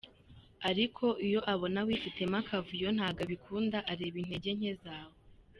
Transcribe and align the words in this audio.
Ariko 0.69 1.05
iyo 1.27 1.39
abona 1.53 1.79
wifitemo 1.87 2.35
akavuyo 2.41 2.87
ntago 2.95 3.19
abikunda, 3.25 3.77
areba 3.91 4.17
intege 4.23 4.51
nke 4.57 4.73
zawe. 4.83 5.15